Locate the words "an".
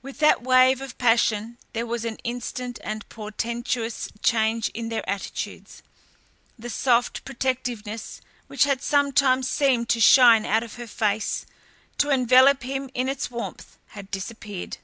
2.06-2.16